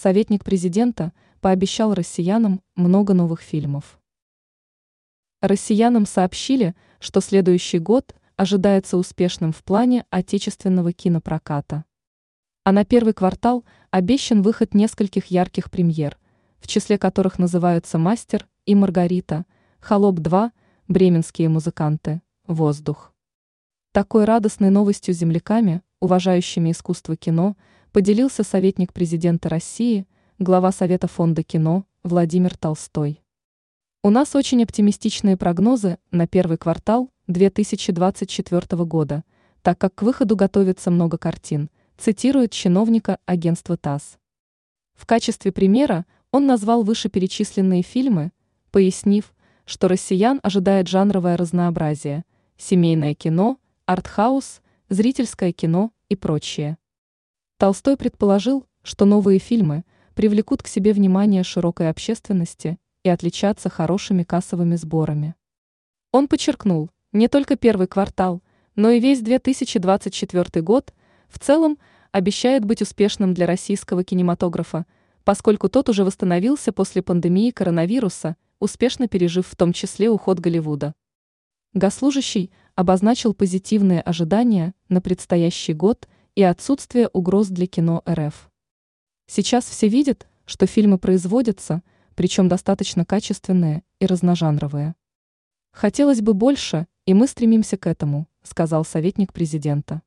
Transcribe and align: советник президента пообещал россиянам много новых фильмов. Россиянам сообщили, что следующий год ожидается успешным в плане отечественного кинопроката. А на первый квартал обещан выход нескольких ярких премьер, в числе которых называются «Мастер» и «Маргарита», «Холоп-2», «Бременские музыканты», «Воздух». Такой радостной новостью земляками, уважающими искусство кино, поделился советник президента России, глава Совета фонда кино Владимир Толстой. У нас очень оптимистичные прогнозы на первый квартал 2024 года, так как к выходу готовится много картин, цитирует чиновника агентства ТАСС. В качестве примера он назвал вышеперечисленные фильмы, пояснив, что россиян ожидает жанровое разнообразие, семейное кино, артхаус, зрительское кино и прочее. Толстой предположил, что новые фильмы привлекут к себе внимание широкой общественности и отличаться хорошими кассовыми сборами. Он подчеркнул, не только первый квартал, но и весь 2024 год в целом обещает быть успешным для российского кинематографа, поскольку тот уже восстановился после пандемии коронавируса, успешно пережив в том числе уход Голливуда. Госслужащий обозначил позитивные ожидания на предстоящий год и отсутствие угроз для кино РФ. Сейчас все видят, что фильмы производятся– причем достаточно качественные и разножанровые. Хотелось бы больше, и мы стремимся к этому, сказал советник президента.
советник 0.00 0.44
президента 0.44 1.12
пообещал 1.42 1.92
россиянам 1.92 2.62
много 2.74 3.12
новых 3.12 3.42
фильмов. 3.42 4.00
Россиянам 5.42 6.06
сообщили, 6.06 6.74
что 7.00 7.20
следующий 7.20 7.78
год 7.78 8.14
ожидается 8.36 8.96
успешным 8.96 9.52
в 9.52 9.62
плане 9.62 10.06
отечественного 10.08 10.92
кинопроката. 10.94 11.84
А 12.64 12.72
на 12.72 12.86
первый 12.86 13.12
квартал 13.12 13.64
обещан 13.90 14.40
выход 14.40 14.72
нескольких 14.72 15.26
ярких 15.26 15.70
премьер, 15.70 16.18
в 16.58 16.66
числе 16.66 16.96
которых 16.96 17.38
называются 17.38 17.98
«Мастер» 17.98 18.48
и 18.64 18.74
«Маргарита», 18.74 19.44
«Холоп-2», 19.80 20.50
«Бременские 20.88 21.50
музыканты», 21.50 22.22
«Воздух». 22.46 23.12
Такой 23.92 24.24
радостной 24.24 24.70
новостью 24.70 25.12
земляками, 25.12 25.82
уважающими 26.00 26.70
искусство 26.70 27.16
кино, 27.16 27.56
поделился 27.92 28.44
советник 28.44 28.92
президента 28.92 29.48
России, 29.48 30.06
глава 30.38 30.70
Совета 30.70 31.08
фонда 31.08 31.42
кино 31.42 31.84
Владимир 32.04 32.56
Толстой. 32.56 33.20
У 34.02 34.10
нас 34.10 34.34
очень 34.34 34.62
оптимистичные 34.62 35.36
прогнозы 35.36 35.98
на 36.10 36.26
первый 36.26 36.56
квартал 36.56 37.10
2024 37.26 38.84
года, 38.84 39.24
так 39.62 39.78
как 39.78 39.96
к 39.96 40.02
выходу 40.02 40.36
готовится 40.36 40.90
много 40.90 41.18
картин, 41.18 41.68
цитирует 41.98 42.52
чиновника 42.52 43.18
агентства 43.26 43.76
ТАСС. 43.76 44.18
В 44.94 45.04
качестве 45.04 45.50
примера 45.52 46.06
он 46.30 46.46
назвал 46.46 46.84
вышеперечисленные 46.84 47.82
фильмы, 47.82 48.30
пояснив, 48.70 49.34
что 49.64 49.88
россиян 49.88 50.38
ожидает 50.42 50.86
жанровое 50.88 51.36
разнообразие, 51.36 52.24
семейное 52.56 53.14
кино, 53.14 53.58
артхаус, 53.86 54.62
зрительское 54.88 55.52
кино 55.52 55.92
и 56.08 56.16
прочее. 56.16 56.78
Толстой 57.60 57.98
предположил, 57.98 58.64
что 58.82 59.04
новые 59.04 59.38
фильмы 59.38 59.84
привлекут 60.14 60.62
к 60.62 60.66
себе 60.66 60.94
внимание 60.94 61.42
широкой 61.42 61.90
общественности 61.90 62.78
и 63.02 63.10
отличаться 63.10 63.68
хорошими 63.68 64.22
кассовыми 64.22 64.76
сборами. 64.76 65.34
Он 66.10 66.26
подчеркнул, 66.26 66.88
не 67.12 67.28
только 67.28 67.56
первый 67.56 67.86
квартал, 67.86 68.42
но 68.76 68.88
и 68.88 68.98
весь 68.98 69.20
2024 69.20 70.62
год 70.62 70.94
в 71.28 71.38
целом 71.38 71.76
обещает 72.12 72.64
быть 72.64 72.80
успешным 72.80 73.34
для 73.34 73.44
российского 73.44 74.04
кинематографа, 74.04 74.86
поскольку 75.24 75.68
тот 75.68 75.90
уже 75.90 76.02
восстановился 76.02 76.72
после 76.72 77.02
пандемии 77.02 77.50
коронавируса, 77.50 78.36
успешно 78.58 79.06
пережив 79.06 79.46
в 79.46 79.54
том 79.54 79.74
числе 79.74 80.08
уход 80.08 80.38
Голливуда. 80.38 80.94
Госслужащий 81.74 82.52
обозначил 82.74 83.34
позитивные 83.34 84.00
ожидания 84.00 84.72
на 84.88 85.02
предстоящий 85.02 85.74
год 85.74 86.08
и 86.40 86.42
отсутствие 86.42 87.08
угроз 87.12 87.48
для 87.48 87.66
кино 87.66 88.02
РФ. 88.08 88.50
Сейчас 89.26 89.64
все 89.64 89.88
видят, 89.88 90.26
что 90.46 90.66
фильмы 90.66 90.98
производятся– 90.98 91.82
причем 92.20 92.48
достаточно 92.48 93.06
качественные 93.06 93.82
и 93.98 94.04
разножанровые. 94.04 94.94
Хотелось 95.72 96.20
бы 96.20 96.34
больше, 96.34 96.86
и 97.06 97.14
мы 97.14 97.26
стремимся 97.26 97.78
к 97.78 97.86
этому, 97.86 98.28
сказал 98.42 98.84
советник 98.84 99.32
президента. 99.32 100.02